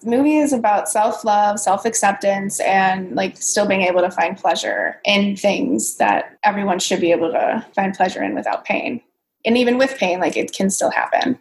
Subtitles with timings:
[0.00, 4.36] The movie is about self love, self acceptance, and like still being able to find
[4.36, 9.00] pleasure in things that everyone should be able to find pleasure in without pain.
[9.44, 11.38] And even with pain, like it can still happen.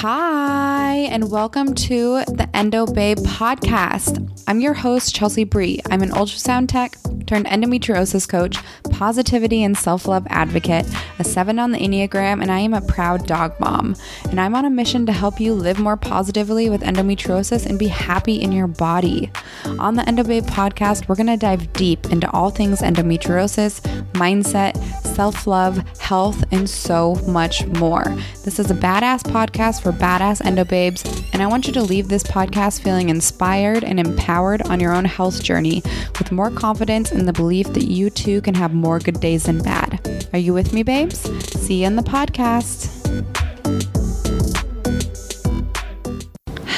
[0.00, 4.30] Hi, and welcome to the Endo Babe podcast.
[4.46, 5.80] I'm your host, Chelsea Bree.
[5.90, 8.56] I'm an ultrasound tech turned endometriosis coach,
[8.90, 10.86] positivity and self love advocate,
[11.18, 13.96] a seven on the Enneagram, and I am a proud dog mom.
[14.30, 17.88] And I'm on a mission to help you live more positively with endometriosis and be
[17.88, 19.30] happy in your body.
[19.78, 23.80] On the Endo Babe podcast, we're going to dive deep into all things endometriosis,
[24.12, 24.76] mindset,
[25.14, 28.04] self love, health, and so much more.
[28.44, 32.08] This is a badass podcast for badass endo babes, and I want you to leave
[32.08, 35.82] this podcast feeling inspired and empowered on your own health journey
[36.18, 39.62] with more confidence and the belief that you too can have more good days than
[39.62, 40.28] bad.
[40.32, 41.20] Are you with me, babes?
[41.60, 42.92] See you in the podcast.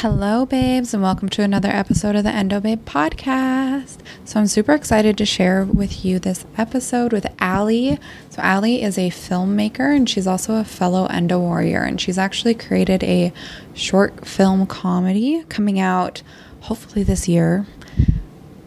[0.00, 3.98] Hello, babes, and welcome to another episode of the Endo Babe podcast.
[4.28, 7.96] So, I'm super excited to share with you this episode with Ally.
[8.28, 12.52] So, Ally is a filmmaker and she's also a fellow Endo Warrior, and she's actually
[12.52, 13.32] created a
[13.72, 16.20] short film comedy coming out
[16.60, 17.64] hopefully this year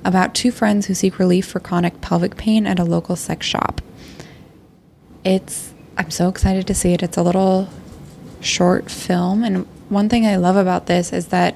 [0.03, 3.81] about two friends who seek relief for chronic pelvic pain at a local sex shop.
[5.23, 7.03] It's, I'm so excited to see it.
[7.03, 7.69] It's a little
[8.39, 11.55] short film, and one thing I love about this is that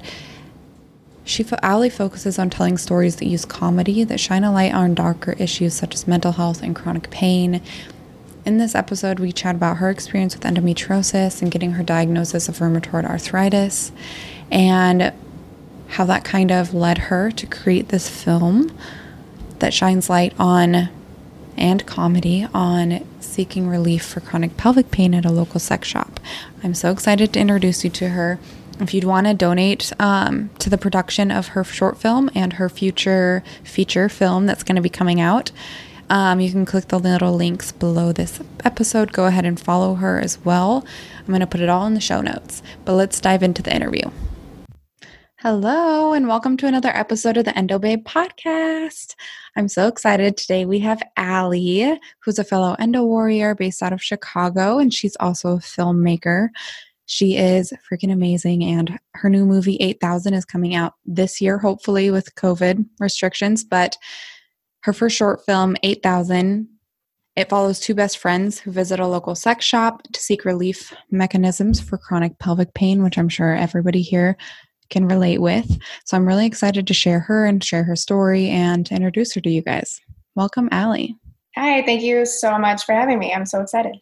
[1.25, 5.33] she Ally focuses on telling stories that use comedy that shine a light on darker
[5.33, 7.61] issues such as mental health and chronic pain.
[8.45, 12.59] In this episode, we chat about her experience with endometriosis and getting her diagnosis of
[12.59, 13.91] rheumatoid arthritis
[14.51, 15.11] and
[15.89, 18.71] how that kind of led her to create this film
[19.59, 20.89] that shines light on
[21.57, 26.19] and comedy on seeking relief for chronic pelvic pain at a local sex shop.
[26.63, 28.39] I'm so excited to introduce you to her.
[28.77, 32.67] If you'd want to donate um, to the production of her short film and her
[32.67, 35.51] future feature film that's going to be coming out,
[36.09, 39.13] um, you can click the little links below this episode.
[39.13, 40.85] Go ahead and follow her as well.
[41.19, 42.61] I'm going to put it all in the show notes.
[42.83, 44.11] But let's dive into the interview.
[45.37, 49.15] Hello, and welcome to another episode of the Endo Babe podcast.
[49.55, 50.35] I'm so excited.
[50.35, 55.15] Today we have Ally, who's a fellow Endo Warrior based out of Chicago, and she's
[55.21, 56.49] also a filmmaker.
[57.05, 62.09] She is freaking amazing, and her new movie 8000 is coming out this year, hopefully,
[62.09, 63.63] with COVID restrictions.
[63.63, 63.97] But
[64.83, 66.67] her first short film, 8000,
[67.35, 71.81] it follows two best friends who visit a local sex shop to seek relief mechanisms
[71.81, 74.37] for chronic pelvic pain, which I'm sure everybody here
[74.89, 75.79] can relate with.
[76.05, 79.49] So I'm really excited to share her and share her story and introduce her to
[79.49, 79.99] you guys.
[80.35, 81.07] Welcome, Ally.
[81.55, 83.33] Hi, thank you so much for having me.
[83.33, 83.97] I'm so excited.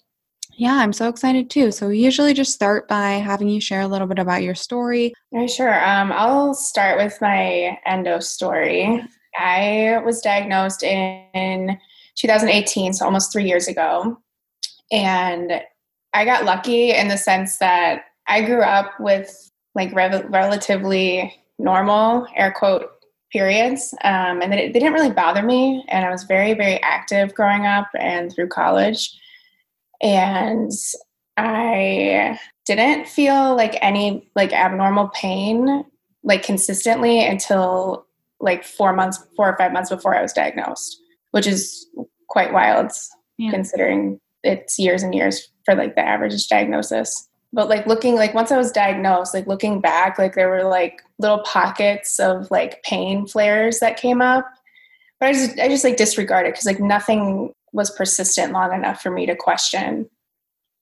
[0.56, 1.72] Yeah, I'm so excited too.
[1.72, 5.14] So we usually just start by having you share a little bit about your story.
[5.32, 5.84] Yeah, sure.
[5.84, 9.04] Um, I'll start with my endo story.
[9.38, 11.78] I was diagnosed in
[12.16, 14.18] 2018, so almost three years ago.
[14.92, 15.62] And
[16.14, 22.28] I got lucky in the sense that I grew up with like re- relatively normal
[22.36, 22.90] air quote
[23.32, 27.34] periods um, and they, they didn't really bother me and i was very very active
[27.34, 29.20] growing up and through college
[30.04, 30.72] and
[31.38, 35.84] i didn't feel like any like abnormal pain
[36.24, 38.06] like consistently until
[38.40, 41.88] like four months four or five months before i was diagnosed which is
[42.28, 42.92] quite wild
[43.38, 43.50] yeah.
[43.50, 48.52] considering it's years and years for like the average diagnosis but like looking like once
[48.52, 53.26] i was diagnosed like looking back like there were like little pockets of like pain
[53.26, 54.46] flares that came up
[55.20, 59.12] but i just i just like disregarded because like nothing was persistent long enough for
[59.12, 60.10] me to question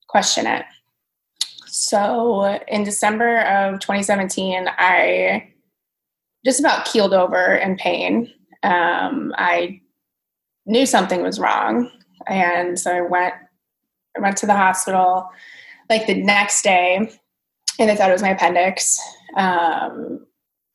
[0.08, 0.64] question it
[1.66, 5.48] so in december of 2017 i
[6.44, 8.30] just about keeled over in pain
[8.62, 9.80] um, i
[10.66, 11.90] knew something was wrong
[12.28, 13.34] and so i went
[14.16, 15.28] i went to the hospital
[15.88, 17.10] like the next day
[17.78, 19.00] and they thought it was my appendix.
[19.36, 20.26] Um,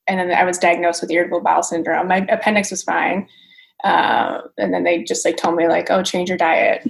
[0.07, 2.07] and then I was diagnosed with irritable bowel syndrome.
[2.07, 3.27] My appendix was fine.
[3.83, 6.89] Uh, and then they just like told me like, oh, change your diet.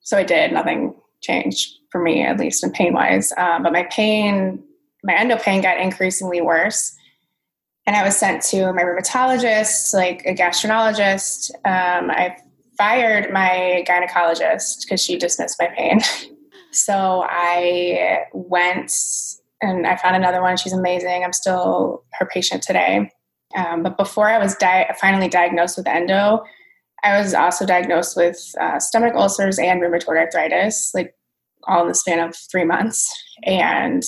[0.00, 0.52] So I did.
[0.52, 3.32] Nothing changed for me, at least in pain wise.
[3.36, 4.62] Um, but my pain,
[5.02, 6.94] my endo pain got increasingly worse.
[7.86, 11.50] And I was sent to my rheumatologist, like a gastroenterologist.
[11.66, 12.36] Um, I
[12.78, 16.00] fired my gynecologist because she dismissed my pain.
[16.74, 18.92] So I went
[19.62, 20.56] and I found another one.
[20.56, 21.22] She's amazing.
[21.22, 23.12] I'm still her patient today.
[23.54, 26.44] Um, but before I was di- finally diagnosed with endo,
[27.04, 31.14] I was also diagnosed with uh, stomach ulcers and rheumatoid arthritis, like
[31.64, 33.10] all in the span of three months.
[33.44, 34.02] And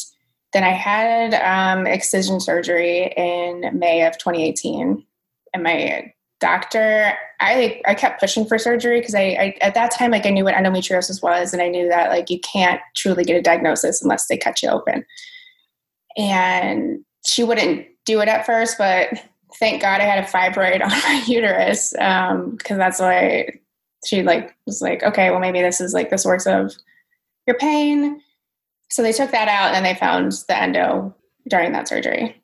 [0.53, 5.05] then I had um, excision surgery in May of 2018,
[5.53, 9.91] and my doctor, I like I kept pushing for surgery because I, I at that
[9.91, 13.25] time like I knew what endometriosis was, and I knew that like you can't truly
[13.25, 15.05] get a diagnosis unless they cut you open.
[16.17, 19.09] And she wouldn't do it at first, but
[19.55, 23.61] thank God I had a fibroid on my uterus because um, that's why
[24.05, 26.75] she like was like, okay, well maybe this is like the source of
[27.47, 28.21] your pain.
[28.91, 31.15] So they took that out and they found the endo
[31.49, 32.41] during that surgery.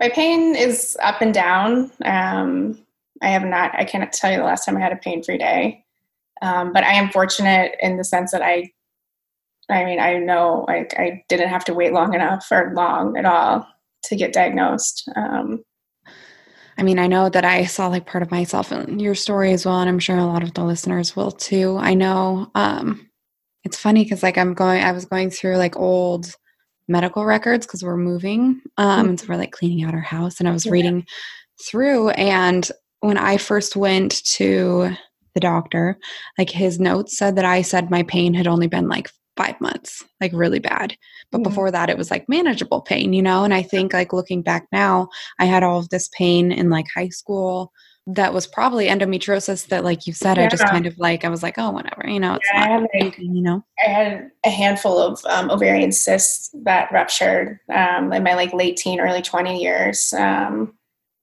[0.00, 1.90] My pain is up and down.
[2.04, 2.78] Um,
[3.22, 5.38] I have not, I can't tell you the last time I had a pain free
[5.38, 5.84] day.
[6.42, 8.72] Um, but I am fortunate in the sense that I,
[9.70, 13.24] I mean, I know like I didn't have to wait long enough or long at
[13.24, 13.66] all
[14.04, 15.08] to get diagnosed.
[15.16, 15.64] Um,
[16.76, 19.64] I mean, I know that I saw like part of myself in your story as
[19.64, 21.76] well, and I'm sure a lot of the listeners will too.
[21.78, 23.08] I know um,
[23.64, 26.34] it's funny because like I'm going, I was going through like old
[26.88, 29.08] medical records because we're moving, um, mm-hmm.
[29.10, 30.72] and so we're like cleaning out our house, and I was yeah.
[30.72, 31.06] reading
[31.64, 34.90] through, and when I first went to
[35.34, 35.98] the doctor,
[36.38, 40.04] like his notes said that I said my pain had only been like five months,
[40.20, 40.96] like really bad.
[41.30, 41.48] But mm-hmm.
[41.48, 43.44] before that, it was like manageable pain, you know?
[43.44, 45.08] And I think, like, looking back now,
[45.38, 47.72] I had all of this pain in like high school
[48.06, 50.44] that was probably endometriosis that like you said yeah.
[50.44, 52.90] i just kind of like i was like oh whatever you know it's yeah, not
[52.94, 58.12] I like, you know i had a handful of um, ovarian cysts that ruptured um,
[58.12, 60.74] in my like late teen early 20 years um,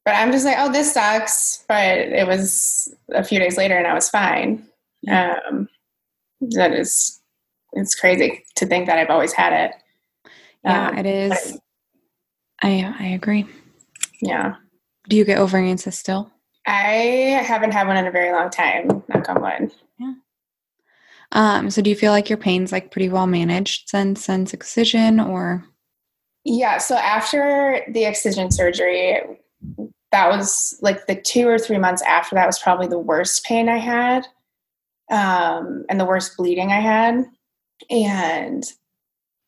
[0.05, 3.85] but i'm just like oh this sucks but it was a few days later and
[3.85, 4.65] i was fine
[5.11, 5.69] um,
[6.41, 7.20] that is
[7.73, 9.71] it's crazy to think that i've always had it
[10.63, 11.59] yeah um, it is
[12.61, 13.45] i i agree
[14.21, 14.55] yeah
[15.09, 16.31] do you get ovarian cysts still
[16.67, 19.03] I haven't had one in a very long time.
[19.07, 19.73] Knock on wood.
[19.99, 20.13] Yeah.
[21.31, 25.19] Um, so do you feel like your pain's like pretty well managed since since excision
[25.19, 25.65] or
[26.43, 29.21] yeah, so after the excision surgery,
[30.11, 33.69] that was like the two or three months after that was probably the worst pain
[33.69, 34.25] I had.
[35.11, 37.25] Um, and the worst bleeding I had.
[37.89, 38.63] And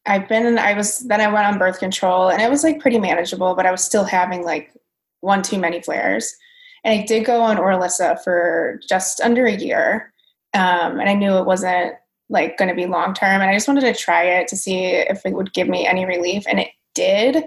[0.06, 3.00] I've been I was then I went on birth control and it was like pretty
[3.00, 4.74] manageable, but I was still having like
[5.22, 6.36] one too many flares.
[6.84, 10.12] And I did go on Orilissa for just under a year.
[10.54, 11.94] Um, and I knew it wasn't
[12.30, 13.42] like going to be long term.
[13.42, 16.06] And I just wanted to try it to see if it would give me any
[16.06, 16.44] relief.
[16.48, 17.46] And it did,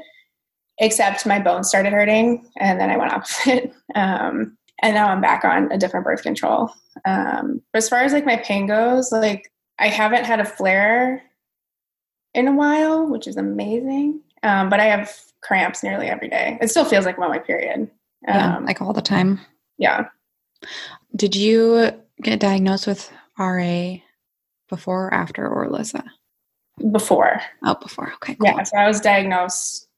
[0.78, 2.46] except my bones started hurting.
[2.56, 3.74] And then I went off of it.
[3.94, 6.70] Um, and now I'm back on a different birth control.
[7.04, 11.22] Um, but as far as like my pain goes, like I haven't had a flare
[12.34, 14.20] in a while, which is amazing.
[14.42, 16.58] Um, but I have cramps nearly every day.
[16.60, 17.90] It still feels like I'm on my period.
[18.22, 19.40] Yeah, um, like all the time.
[19.78, 20.06] Yeah.
[21.14, 21.90] Did you
[22.22, 23.96] get diagnosed with RA
[24.68, 26.04] before or after Orilissa?
[26.90, 27.40] Before.
[27.64, 28.12] Oh, before.
[28.14, 28.34] Okay.
[28.34, 28.48] Cool.
[28.48, 28.62] Yeah.
[28.62, 29.88] So I was diagnosed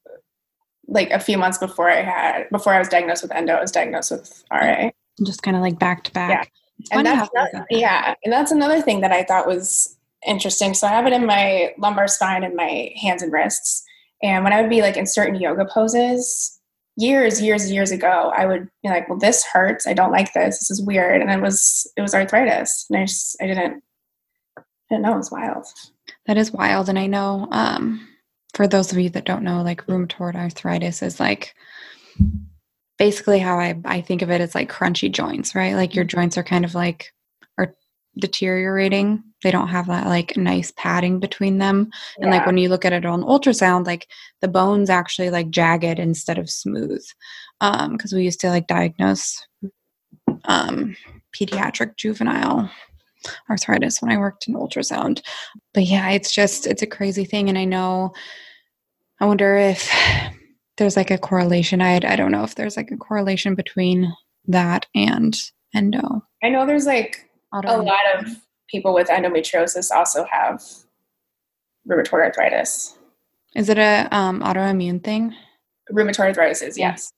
[0.87, 3.53] like a few months before I had before I was diagnosed with endo.
[3.53, 4.89] I was diagnosed with RA.
[5.25, 6.51] Just kind of like back to back.
[6.91, 10.73] And that's not, yeah, and that's another thing that I thought was interesting.
[10.73, 13.83] So I have it in my lumbar spine and my hands and wrists.
[14.21, 16.59] And when I would be like in certain yoga poses,
[16.97, 19.87] years, years, years ago, I would be like, well, this hurts.
[19.87, 20.59] I don't like this.
[20.59, 21.21] This is weird.
[21.21, 22.85] And it was, it was arthritis.
[22.89, 23.81] And I just, I didn't,
[24.57, 25.65] I didn't know it was wild.
[26.25, 26.89] That is wild.
[26.89, 28.05] And I know, um,
[28.53, 31.53] for those of you that don't know, like rheumatoid arthritis is like
[32.99, 35.73] basically how I, I think of it as like crunchy joints, right?
[35.73, 37.11] Like your joints are kind of like
[37.57, 37.73] are
[38.19, 39.23] deteriorating.
[39.41, 41.89] They don't have that like nice padding between them.
[42.17, 42.25] Yeah.
[42.25, 44.07] And like when you look at it on ultrasound, like
[44.41, 47.03] the bones actually like jagged instead of smooth.
[47.61, 49.45] Um, because we used to like diagnose
[50.45, 50.95] um
[51.35, 52.69] pediatric juvenile
[53.49, 55.21] arthritis when I worked in ultrasound.
[55.73, 57.47] But yeah, it's just it's a crazy thing.
[57.47, 58.13] And I know
[59.21, 59.89] I wonder if
[60.79, 61.81] there's like a correlation.
[61.81, 64.11] I I don't know if there's like a correlation between
[64.47, 65.37] that and
[65.75, 66.23] endo.
[66.43, 68.27] I know there's like a lot of
[68.69, 70.63] people with endometriosis also have
[71.87, 72.97] rheumatoid arthritis.
[73.55, 75.35] Is it a um, autoimmune thing?
[75.91, 77.11] Rheumatoid arthritis is yes.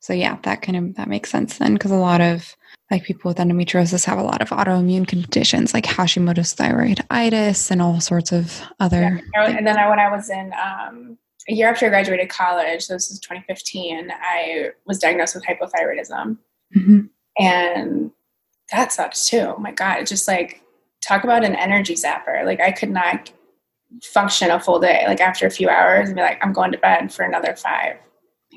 [0.00, 2.54] So yeah, that kind of that makes sense then, because a lot of
[2.90, 8.00] like people with endometriosis have a lot of autoimmune conditions like Hashimoto's thyroiditis and all
[8.00, 9.20] sorts of other.
[9.34, 9.50] Yeah.
[9.50, 12.94] And then I, when I was in um, a year after I graduated college, so
[12.94, 16.38] this is 2015, I was diagnosed with hypothyroidism,
[16.76, 17.00] mm-hmm.
[17.38, 18.10] and
[18.70, 19.54] that sucks too.
[19.56, 20.00] Oh my God.
[20.00, 20.62] It's just like,
[21.00, 22.44] talk about an energy zapper.
[22.44, 23.30] Like, I could not
[24.02, 25.04] function a full day.
[25.06, 27.96] Like, after a few hours, and be like, I'm going to bed for another five.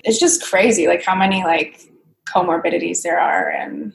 [0.03, 1.79] It's just crazy, like, how many, like,
[2.27, 3.49] comorbidities there are.
[3.49, 3.93] And,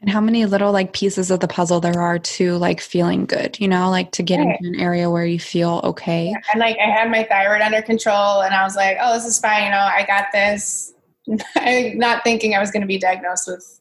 [0.00, 3.58] and how many little like pieces of the puzzle there are to like feeling good,
[3.60, 4.56] you know, like to get right.
[4.60, 6.30] into an area where you feel okay.
[6.30, 6.40] Yeah.
[6.52, 9.38] And like I had my thyroid under control and I was like, oh, this is
[9.38, 10.94] fine, you know, I got this.
[11.56, 13.78] I not thinking I was going to be diagnosed with,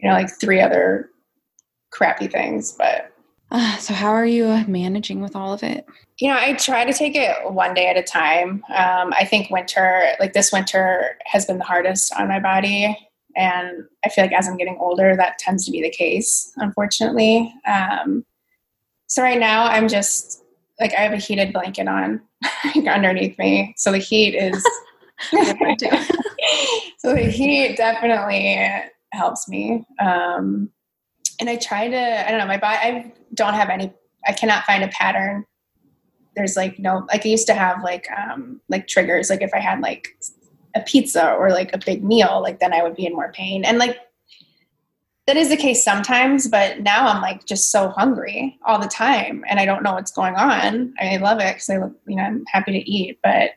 [0.00, 1.08] you know, like three other
[1.90, 3.08] crappy things, but.
[3.52, 5.86] Uh, so how are you managing with all of it?
[6.18, 8.64] You know, I try to take it one day at a time.
[8.74, 12.96] Um, I think winter, like this winter, has been the hardest on my body
[13.36, 17.52] and I feel like as I'm getting older, that tends to be the case, unfortunately.
[17.66, 18.24] Um,
[19.06, 20.42] so right now, I'm just
[20.80, 22.20] like, I have a heated blanket on
[22.88, 23.74] underneath me.
[23.76, 24.62] So the heat is.
[26.98, 28.58] so the heat definitely
[29.12, 29.84] helps me.
[30.00, 30.70] Um,
[31.40, 33.92] and I try to, I don't know, my body, I don't have any,
[34.26, 35.44] I cannot find a pattern.
[36.34, 39.28] There's like no, like I used to have like, um, like triggers.
[39.28, 40.08] Like if I had like
[40.74, 43.64] a pizza or like a big meal, like then I would be in more pain.
[43.64, 43.98] And like
[45.26, 49.44] that is the case sometimes, but now I'm like just so hungry all the time
[49.48, 50.94] and I don't know what's going on.
[51.00, 53.50] I, love it because I, look, you know, I'm happy to eat, but,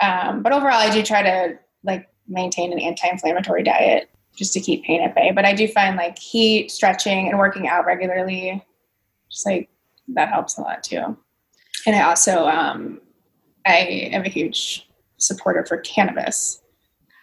[0.00, 4.84] um, but overall I do try to like maintain an anti-inflammatory diet just to keep
[4.84, 5.30] pain at bay.
[5.32, 8.64] But I do find like heat, stretching, and working out regularly,
[9.30, 9.68] just like
[10.08, 11.16] that helps a lot too.
[11.86, 13.00] And I also, um,
[13.66, 13.76] I
[14.12, 14.88] am a huge
[15.18, 16.61] supporter for cannabis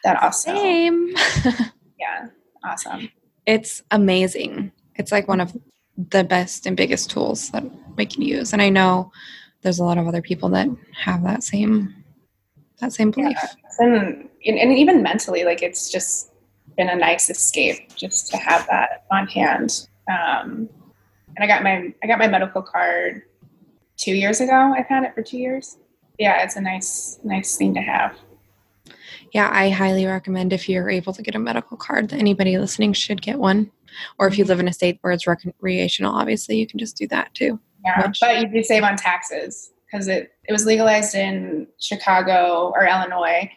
[0.04, 1.14] that also Same.
[2.00, 2.28] yeah
[2.64, 3.10] awesome.
[3.46, 4.72] It's amazing.
[4.96, 5.56] It's like one of
[6.10, 7.64] the best and biggest tools that
[7.98, 9.12] we can use and i know
[9.62, 11.94] there's a lot of other people that have that same
[12.80, 13.38] that same belief.
[13.82, 13.86] Yeah.
[13.86, 16.32] and, and even mentally like it's just
[16.78, 19.88] been a nice escape just to have that on hand.
[20.08, 20.70] Um,
[21.36, 23.24] and i got my i got my medical card
[23.98, 24.74] two years ago.
[24.76, 25.78] I've had it for two years.
[26.18, 28.16] Yeah it's a nice nice thing to have
[29.32, 32.94] yeah, I highly recommend if you're able to get a medical card, that anybody listening
[32.94, 33.72] should get one.
[34.18, 37.08] Or if you live in a state where it's recreational, obviously you can just do
[37.08, 37.60] that too.
[37.84, 42.72] Yeah, which, but you do save on taxes because it, it was legalized in Chicago
[42.76, 43.50] or Illinois.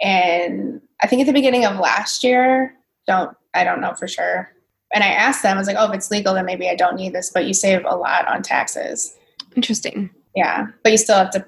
[0.00, 2.74] And I think at the beginning of last year,
[3.06, 4.50] don't I don't know for sure.
[4.92, 6.96] And I asked them, I was like, oh, if it's legal, then maybe I don't
[6.96, 9.16] need this, but you save a lot on taxes.
[9.56, 10.10] Interesting.
[10.36, 10.66] Yeah.
[10.82, 11.44] But you still have to,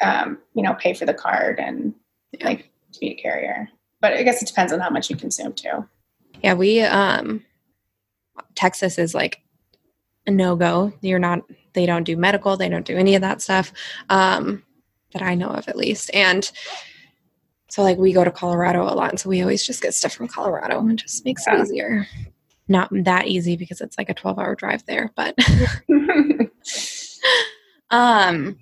[0.00, 1.94] um, you know, pay for the card and
[2.32, 2.44] yeah.
[2.44, 3.68] like to be a carrier.
[4.00, 5.86] But I guess it depends on how much you consume too.
[6.42, 7.44] Yeah, we um
[8.54, 9.42] Texas is like
[10.26, 10.92] a no go.
[11.00, 11.40] You're not
[11.72, 13.72] they don't do medical, they don't do any of that stuff.
[14.08, 14.62] Um
[15.12, 16.10] that I know of at least.
[16.14, 16.50] And
[17.68, 20.12] so like we go to Colorado a lot, and so we always just get stuff
[20.12, 21.58] from Colorado and just makes yeah.
[21.58, 22.06] it easier.
[22.68, 25.36] Not that easy because it's like a 12 hour drive there, but
[27.90, 28.56] um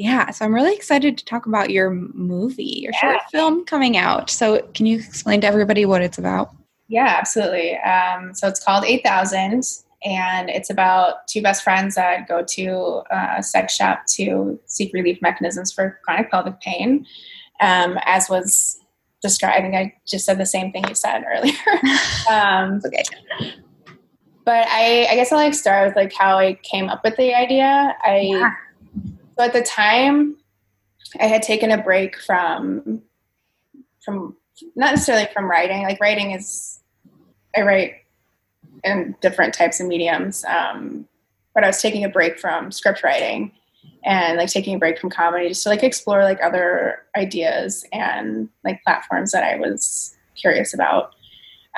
[0.00, 3.00] yeah, so I'm really excited to talk about your movie, your yeah.
[3.00, 4.30] short film coming out.
[4.30, 6.56] So, can you explain to everybody what it's about?
[6.88, 7.76] Yeah, absolutely.
[7.80, 9.62] Um, so, it's called 8000,
[10.02, 15.20] and it's about two best friends that go to a sex shop to seek relief
[15.20, 17.04] mechanisms for chronic pelvic pain,
[17.60, 18.80] um, as was
[19.20, 19.58] described.
[19.58, 21.52] I think I just said the same thing you said earlier.
[22.30, 23.02] um, okay.
[24.46, 27.34] But I, I guess I'll like start with like how I came up with the
[27.34, 27.94] idea.
[28.02, 28.54] I yeah
[29.40, 30.36] so at the time,
[31.18, 33.00] I had taken a break from
[34.04, 34.36] from
[34.76, 35.82] not necessarily from writing.
[35.82, 36.80] Like writing is,
[37.56, 37.94] I write
[38.84, 41.08] in different types of mediums, um,
[41.54, 43.52] but I was taking a break from script writing
[44.04, 48.50] and like taking a break from comedy just to like explore like other ideas and
[48.62, 51.14] like platforms that I was curious about.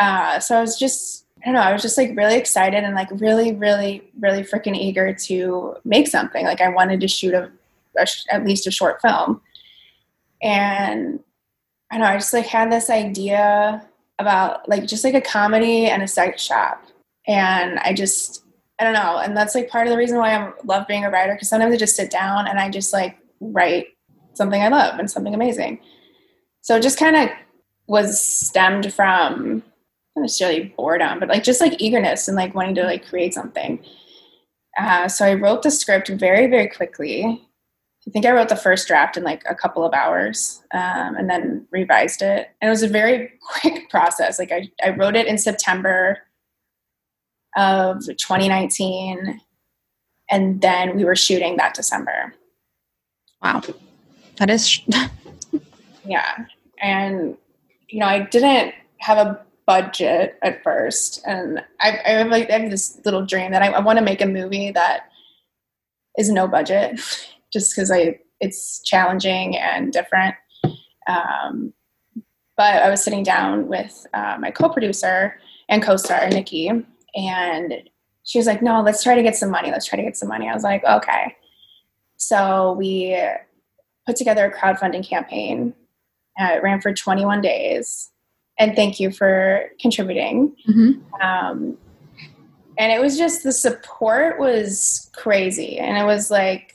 [0.01, 2.95] Uh, so I was just I don't know, I was just like really excited and
[2.95, 6.45] like really, really, really freaking eager to make something.
[6.45, 7.51] Like I wanted to shoot a,
[7.99, 9.41] a at least a short film.
[10.41, 11.19] And
[11.91, 13.85] I don't know, I just like had this idea
[14.21, 16.85] about like just like a comedy and a sex shop.
[17.27, 18.45] And I just,
[18.79, 19.19] I don't know.
[19.19, 21.75] And that's like part of the reason why I love being a writer because sometimes
[21.75, 23.89] I just sit down and I just like write
[24.35, 25.81] something I love and something amazing.
[26.61, 27.29] So it just kind of
[27.89, 29.65] was stemmed from
[30.17, 33.83] not necessarily boredom, but like just like eagerness and like wanting to like create something.
[34.79, 37.43] Uh, so I wrote the script very, very quickly.
[38.07, 41.31] I think I wrote the first draft in like a couple of hours um, and
[41.31, 42.49] then revised it.
[42.61, 44.39] And it was a very quick process.
[44.39, 46.19] Like I, I wrote it in September
[47.57, 49.41] of 2019
[50.31, 52.35] and then we were shooting that December.
[53.43, 53.63] Wow.
[54.39, 54.81] That is.
[56.07, 56.47] yeah.
[56.81, 57.37] And,
[57.89, 59.41] you know, I didn't have a
[59.73, 63.69] budget at first, and I, I have like I have this little dream that I,
[63.69, 65.07] I want to make a movie that
[66.19, 67.01] is no budget,
[67.53, 70.35] just because I it's challenging and different.
[71.07, 71.73] Um,
[72.57, 75.39] but I was sitting down with uh, my co-producer,
[75.71, 76.71] and co-star Nikki.
[77.15, 77.75] And
[78.25, 79.71] she was like, "No, let's try to get some money.
[79.71, 81.35] Let's try to get some money." I was like, "Okay."
[82.19, 83.19] So we
[84.07, 85.73] put together a crowdfunding campaign.
[86.39, 88.12] Uh, it ran for 21 days,
[88.59, 90.55] and thank you for contributing.
[90.69, 91.23] Mm-hmm.
[91.23, 91.79] Um,
[92.79, 96.75] and it was just the support was crazy, and it was like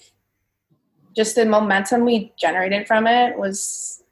[1.16, 4.04] just the momentum we generated from it was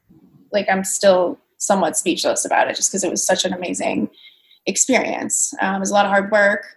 [0.52, 4.10] like I'm still somewhat speechless about it, just because it was such an amazing
[4.66, 5.54] experience.
[5.62, 6.76] Um, it was a lot of hard work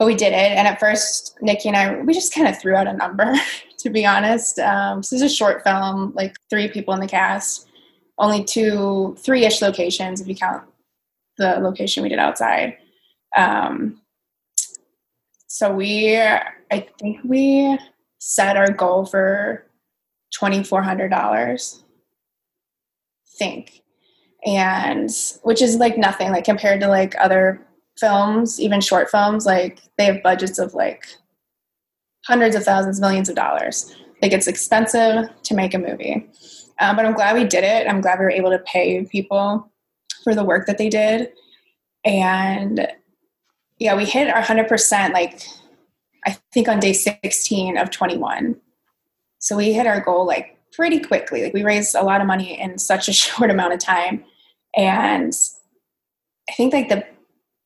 [0.00, 0.56] but we did it.
[0.56, 3.34] And at first, Nikki and I, we just kind of threw out a number,
[3.78, 4.58] to be honest.
[4.58, 7.68] Um, so this is a short film, like three people in the cast,
[8.20, 10.64] only two, three ish locations if you count
[11.38, 12.76] the location we did outside.
[13.36, 14.00] Um,
[15.46, 17.78] so we, I think we
[18.18, 19.66] set our goal for
[20.38, 21.82] $2,400,
[23.38, 23.82] think.
[24.46, 25.10] And
[25.42, 27.66] which is like nothing, like compared to like other
[27.98, 31.06] films, even short films, like they have budgets of like
[32.26, 33.94] hundreds of thousands, millions of dollars.
[34.22, 36.28] Like it's expensive to make a movie.
[36.78, 37.86] Um, but I'm glad we did it.
[37.86, 39.70] I'm glad we were able to pay people
[40.24, 41.32] for the work that they did.
[42.04, 42.86] And
[43.78, 45.42] yeah, we hit our 100% like
[46.26, 48.56] I think on day 16 of 21.
[49.38, 51.42] So we hit our goal like pretty quickly.
[51.42, 54.24] Like we raised a lot of money in such a short amount of time.
[54.76, 55.32] And
[56.48, 57.04] I think like the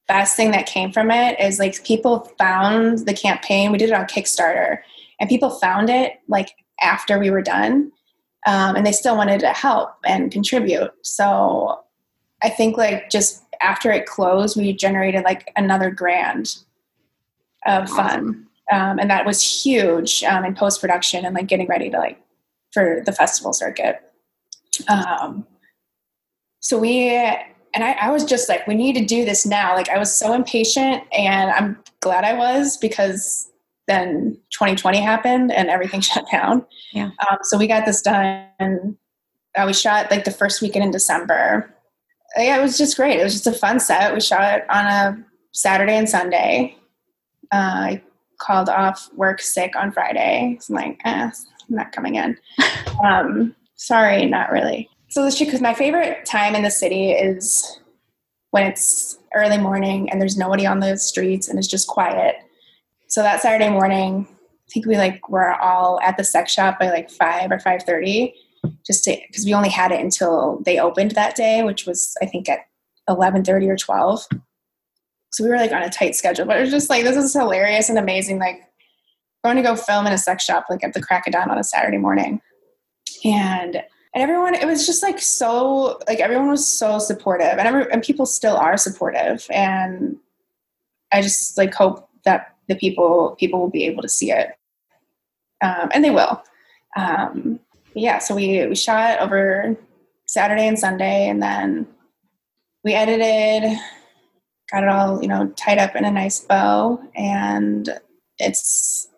[0.09, 3.73] best thing that came from it is like people found the campaign.
[3.73, 4.79] We did it on Kickstarter,
[5.21, 7.93] and people found it like after we were done,
[8.47, 10.91] um, and they still wanted to help and contribute.
[11.03, 11.81] So
[12.43, 16.57] I think like just after it closed, we generated like another grand
[17.67, 21.91] of fun, um, and that was huge um, in post production and like getting ready
[21.91, 22.21] to like
[22.73, 24.01] for the festival circuit.
[24.89, 25.47] Um,
[26.61, 27.17] so we
[27.75, 29.75] and I, I, was just like, we need to do this now.
[29.75, 33.51] Like I was so impatient and I'm glad I was because
[33.87, 36.65] then 2020 happened and everything shut down.
[36.93, 37.11] Yeah.
[37.31, 38.97] Um, so we got this done.
[39.57, 41.71] Uh, we shot like the first weekend in December.
[42.37, 43.21] Yeah, it was just great.
[43.21, 44.13] It was just a fun set.
[44.13, 46.77] We shot on a Saturday and Sunday.
[47.53, 48.03] Uh, I
[48.39, 50.59] called off work sick on Friday.
[50.61, 52.37] So I'm like, eh, I'm not coming in.
[53.05, 54.89] um, sorry, not really.
[55.09, 57.81] So this because my favorite time in the city is
[58.51, 62.37] when it's early morning and there's nobody on the streets and it's just quiet.
[63.15, 66.91] So that Saturday morning, I think we like were all at the sex shop by
[66.91, 68.35] like five or five thirty,
[68.85, 72.49] just because we only had it until they opened that day, which was I think
[72.49, 72.67] at
[73.09, 74.27] eleven thirty or twelve.
[75.31, 77.33] So we were like on a tight schedule, but it was just like this is
[77.33, 78.41] hilarious and amazing.
[78.41, 78.65] Like
[79.45, 81.59] going to go film in a sex shop like at the crack of dawn on
[81.59, 82.41] a Saturday morning,
[83.25, 87.89] and and everyone it was just like so like everyone was so supportive and every,
[87.93, 90.17] and people still are supportive and
[91.13, 94.51] i just like hope that the people people will be able to see it
[95.63, 96.43] um, and they will
[96.97, 97.59] um,
[97.95, 99.77] yeah so we we shot over
[100.27, 101.87] saturday and sunday and then
[102.83, 103.79] we edited
[104.71, 107.99] got it all you know tied up in a nice bow and
[108.39, 109.09] it's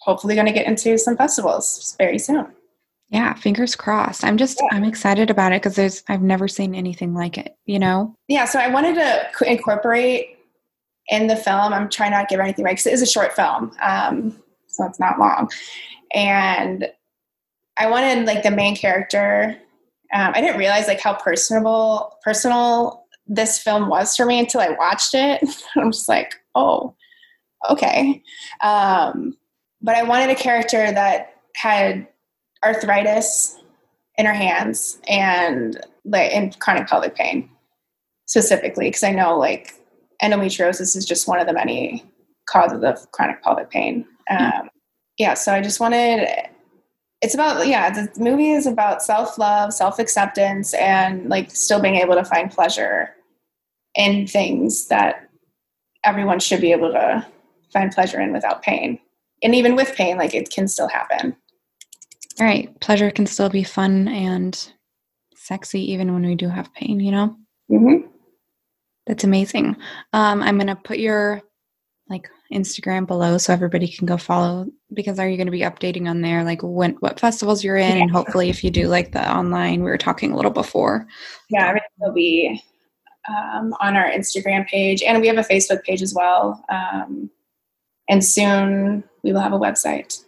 [0.00, 2.46] hopefully going to get into some festivals very soon
[3.10, 4.22] yeah, fingers crossed.
[4.22, 4.76] I'm just yeah.
[4.76, 8.14] I'm excited about it because there's I've never seen anything like it, you know?
[8.28, 10.37] Yeah, so I wanted to incorporate
[11.08, 11.72] in the film.
[11.72, 13.72] I'm trying not to give anything away because it is a short film.
[13.82, 15.50] Um, so it's not long.
[16.14, 16.88] And
[17.78, 19.56] I wanted like the main character.
[20.12, 24.70] Um, I didn't realize like how personable personal this film was for me until I
[24.70, 25.42] watched it.
[25.76, 26.94] I'm just like, oh,
[27.70, 28.22] okay.
[28.62, 29.36] Um,
[29.80, 32.06] but I wanted a character that had
[32.64, 33.56] arthritis
[34.16, 37.48] in her hands and like in chronic pelvic pain
[38.26, 39.74] specifically because I know like
[40.22, 42.04] endometriosis is just one of the many
[42.46, 44.06] causes of chronic pelvic pain.
[44.30, 44.70] Um,
[45.18, 46.28] yeah, so I just wanted.
[47.20, 47.90] It's about yeah.
[47.90, 52.50] The movie is about self love, self acceptance, and like still being able to find
[52.50, 53.14] pleasure
[53.94, 55.28] in things that
[56.04, 57.26] everyone should be able to
[57.72, 58.98] find pleasure in without pain.
[59.42, 61.36] And even with pain, like it can still happen.
[62.40, 62.78] All right.
[62.80, 64.72] Pleasure can still be fun and
[65.34, 67.36] sexy even when we do have pain, you know?
[67.70, 68.06] Mm-hmm.
[69.08, 69.76] That's amazing.
[70.12, 71.42] Um, I'm going to put your
[72.08, 76.08] like Instagram below so everybody can go follow because are you going to be updating
[76.08, 78.02] on there like when what festivals you're in yeah.
[78.02, 81.06] and hopefully if you do like the online we were talking a little before
[81.50, 82.58] yeah everything will be
[83.28, 87.28] um, on our Instagram page and we have a Facebook page as well um,
[88.08, 90.24] and soon we will have a website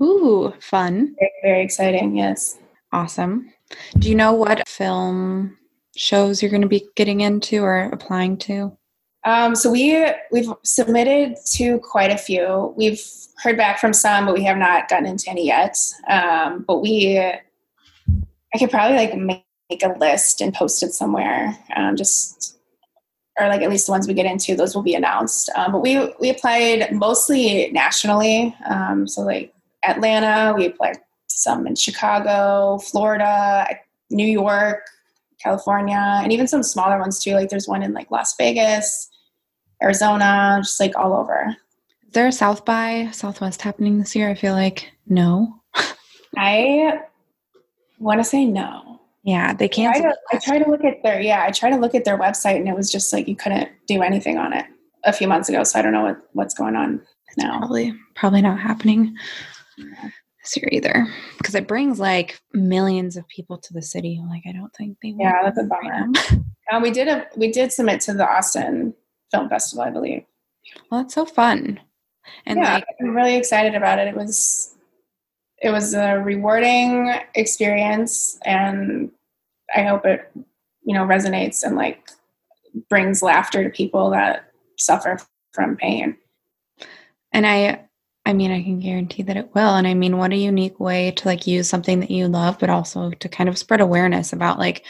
[0.00, 1.16] Ooh, fun.
[1.18, 2.58] Very, very exciting, yes.
[2.92, 3.52] Awesome.
[3.98, 5.57] Do you know what film
[5.98, 8.76] shows you're going to be getting into or applying to?
[9.24, 12.72] Um, so we we've submitted to quite a few.
[12.76, 13.02] We've
[13.42, 15.76] heard back from some, but we have not gotten into any yet.
[16.08, 19.44] Um, but we, I could probably like make,
[19.82, 21.54] a list and post it somewhere.
[21.76, 22.56] Um, just
[23.38, 25.50] or like at least the ones we get into, those will be announced.
[25.56, 28.56] Um, but we we applied mostly nationally.
[28.66, 29.52] Um, so like
[29.84, 33.68] Atlanta, we applied some in Chicago, Florida,
[34.10, 34.86] New York,
[35.42, 37.34] California, and even some smaller ones too.
[37.34, 39.08] Like there's one in like Las Vegas,
[39.82, 41.54] Arizona, just like all over.
[42.06, 44.28] Is there a South by Southwest happening this year?
[44.28, 45.60] I feel like no.
[46.36, 47.00] I
[47.98, 49.00] want to say no.
[49.24, 50.06] Yeah, they can't.
[50.32, 51.44] I try to look at their yeah.
[51.46, 54.02] I try to look at their website, and it was just like you couldn't do
[54.02, 54.64] anything on it
[55.04, 55.64] a few months ago.
[55.64, 57.02] So I don't know what what's going on
[57.36, 57.58] now.
[57.58, 59.16] Probably, probably not happening
[59.78, 60.12] this
[60.56, 61.06] year either,
[61.38, 64.20] because it brings like millions of people to the city.
[64.28, 65.14] Like, I don't think they.
[65.18, 66.08] Yeah, that's a bummer.
[66.72, 68.94] Um, we did a we did submit to the Austin
[69.30, 70.24] Film Festival, I believe.
[70.90, 71.80] Well, that's so fun,
[72.46, 74.08] and yeah, like, I'm really excited about it.
[74.08, 74.76] It was
[75.60, 79.10] it was a rewarding experience, and
[79.74, 80.30] I hope it
[80.84, 82.10] you know resonates and like
[82.88, 85.18] brings laughter to people that suffer
[85.52, 86.16] from pain.
[87.32, 87.87] and I,
[88.28, 89.74] I mean, I can guarantee that it will.
[89.74, 92.68] And I mean, what a unique way to like use something that you love, but
[92.68, 94.84] also to kind of spread awareness about like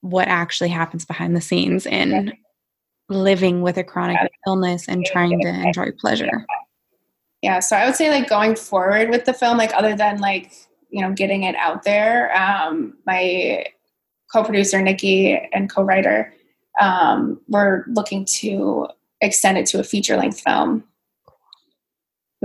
[0.00, 2.32] what actually happens behind the scenes in
[3.08, 6.44] living with a chronic illness and trying to enjoy pleasure.
[7.40, 7.60] yeah.
[7.60, 10.52] So i would say like going forward with the film like other than like
[10.90, 13.64] you know getting it out there um my
[14.32, 16.34] co-producer nikki and co-writer
[16.80, 18.88] um we're looking to
[19.20, 20.82] extend it to a feature length film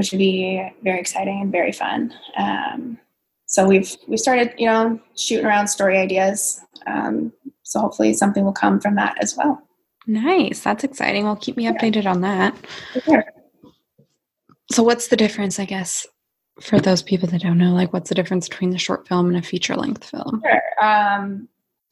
[0.01, 2.97] which would be very exciting and very fun um
[3.45, 8.51] so we've we started you know shooting around story ideas um so hopefully something will
[8.51, 9.61] come from that as well
[10.07, 10.61] Nice.
[10.61, 11.25] That's exciting.
[11.25, 11.73] Well, keep me Yeah.
[11.73, 12.55] updated on that.
[13.05, 13.23] Sure.
[14.71, 16.07] So, what's the difference, I guess,
[16.59, 17.71] for those people that don't know?
[17.75, 20.41] Like, what's the difference between the short film and a feature length film?
[20.43, 20.83] Sure.
[20.83, 21.47] Um,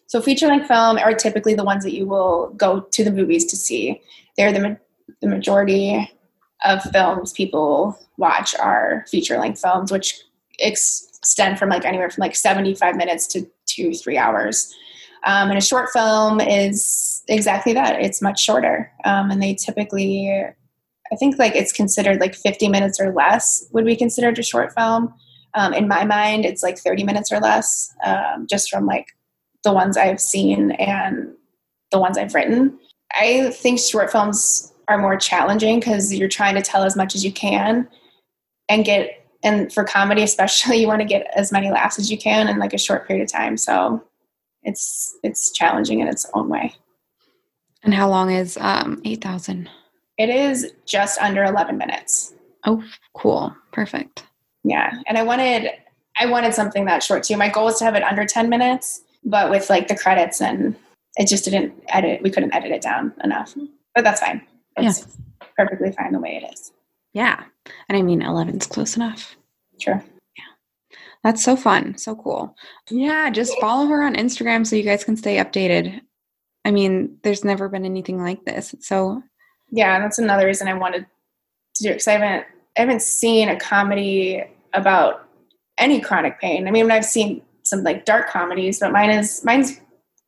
[0.07, 3.45] so feature length film are typically the ones that you will go to the movies
[3.45, 4.01] to see.
[4.35, 4.75] They're the, ma-
[5.21, 6.09] the majority
[6.65, 10.21] of films people watch are feature length films, which
[10.59, 14.75] extend from like anywhere from like 75 minutes to two, three hours.
[15.25, 18.01] Um, and a short film is exactly that.
[18.01, 18.91] It's much shorter.
[19.05, 20.31] Um, and they typically,
[21.11, 24.73] I think like it's considered like 50 minutes or less would be considered a short
[24.73, 25.13] film.
[25.55, 29.07] Um, in my mind, it's like 30 minutes or less, um, just from like
[29.63, 31.33] the ones I've seen and
[31.91, 32.77] the ones I've written.
[33.19, 37.23] I think short films are more challenging because you're trying to tell as much as
[37.23, 37.88] you can
[38.67, 42.17] and get, and for comedy especially, you want to get as many laughs as you
[42.17, 43.56] can in like a short period of time.
[43.56, 44.04] So
[44.63, 46.75] it's it's challenging in its own way.
[47.84, 49.69] And how long is um, 8,000?
[50.17, 52.34] It is just under 11 minutes.
[52.65, 53.56] Oh, cool.
[53.71, 54.25] Perfect.
[54.65, 55.71] Yeah, and I wanted
[56.19, 57.38] I wanted something that short too.
[57.38, 60.75] My goal was to have it under 10 minutes, but with like the credits and
[61.15, 62.21] it just didn't edit.
[62.21, 63.56] We couldn't edit it down enough,
[63.95, 64.41] but that's fine.
[64.77, 65.08] It's
[65.58, 66.71] perfectly fine the way it is.
[67.13, 67.43] Yeah.
[67.88, 69.36] And I mean, 11's close enough.
[69.79, 70.03] Sure.
[70.38, 70.43] Yeah.
[71.23, 71.97] That's so fun.
[71.97, 72.55] So cool.
[72.89, 73.29] Yeah.
[73.29, 76.01] Just follow her on Instagram so you guys can stay updated.
[76.65, 78.75] I mean, there's never been anything like this.
[78.79, 79.23] So,
[79.71, 81.05] Yeah, that's another reason I wanted
[81.75, 82.45] to do it because I haven't
[82.77, 85.27] I haven't seen a comedy about
[85.77, 86.67] any chronic pain.
[86.67, 89.79] I mean, I've seen some like dark comedies, but mine is mine's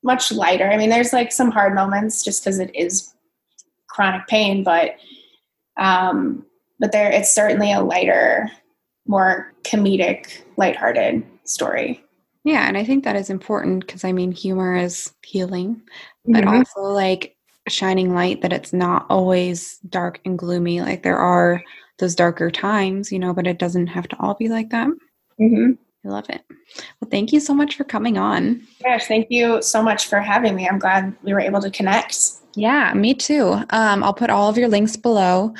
[0.03, 0.69] much lighter.
[0.69, 3.13] I mean, there's like some hard moments just because it is
[3.91, 4.95] chronic pain, but
[5.77, 6.45] um,
[6.79, 8.49] but there it's certainly a lighter,
[9.07, 12.03] more comedic, lighthearted story.
[12.43, 12.67] yeah.
[12.67, 15.81] And I think that is important because I mean, humor is healing,
[16.25, 17.35] but also like
[17.67, 20.81] shining light that it's not always dark and gloomy.
[20.81, 21.61] Like there are
[21.99, 24.87] those darker times, you know, but it doesn't have to all be like that.
[25.39, 25.71] Mm-hmm.
[26.05, 26.43] I love it.
[26.99, 28.61] Well, thank you so much for coming on.
[28.83, 30.67] Gosh, thank you so much for having me.
[30.67, 32.17] I'm glad we were able to connect.
[32.55, 33.53] Yeah, me too.
[33.69, 35.53] Um, I'll put all of your links below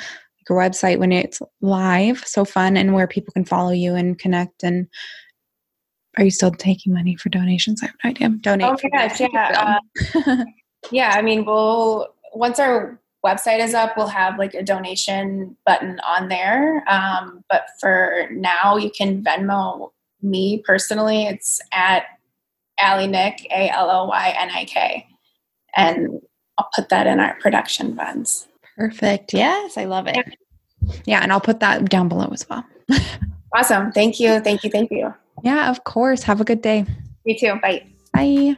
[0.48, 2.24] your website when it's live.
[2.26, 4.62] So fun and where people can follow you and connect.
[4.62, 4.88] And
[6.18, 7.82] are you still taking money for donations?
[7.82, 8.28] I have no idea.
[8.40, 8.68] Donate.
[8.68, 9.80] Oh my gosh, yeah.
[10.14, 10.44] uh,
[10.90, 16.00] yeah, I mean, we'll once our website is up, we'll have like a donation button
[16.00, 16.84] on there.
[16.88, 19.90] Um, but for now, you can Venmo
[20.22, 21.24] me personally.
[21.24, 22.04] It's at
[22.78, 25.06] Ally Nik, A L O Y N I K,
[25.76, 26.20] and
[26.58, 28.46] I'll put that in our production funds.
[28.76, 29.32] Perfect.
[29.34, 30.36] Yes, I love it.
[31.04, 32.64] Yeah, and I'll put that down below as well.
[33.54, 33.92] Awesome.
[33.92, 34.40] Thank you.
[34.40, 34.70] Thank you.
[34.70, 35.12] Thank you.
[35.42, 36.22] Yeah, of course.
[36.22, 36.86] Have a good day.
[37.24, 37.60] You too.
[37.60, 37.86] Bye.
[38.14, 38.56] Bye.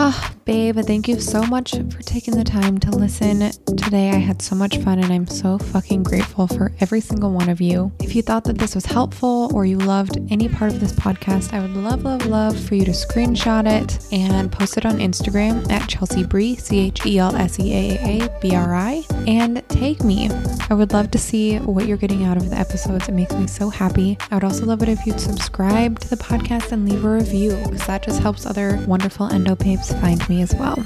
[0.00, 4.10] Oh, babe, thank you so much for taking the time to listen today.
[4.10, 7.60] I had so much fun and I'm so fucking grateful for every single one of
[7.60, 7.90] you.
[7.98, 11.52] If you thought that this was helpful or you loved any part of this podcast,
[11.52, 15.68] I would love, love, love for you to screenshot it and post it on Instagram
[15.68, 19.68] at Chelsea Brie, C H E L S E A A B R I, and
[19.68, 20.30] tag me.
[20.70, 23.08] I would love to see what you're getting out of the episodes.
[23.08, 24.16] It makes me so happy.
[24.30, 27.58] I would also love it if you'd subscribe to the podcast and leave a review
[27.64, 30.76] because that just helps other wonderful endo babes find me as well.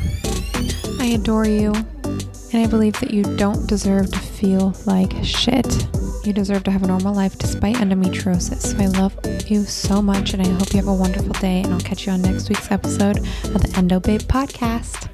[1.00, 5.88] I adore you, and I believe that you don't deserve to feel like shit.
[6.24, 8.60] You deserve to have a normal life despite endometriosis.
[8.60, 9.16] So I love
[9.50, 11.62] you so much, and I hope you have a wonderful day.
[11.62, 15.11] And I'll catch you on next week's episode of the Endo Babe podcast.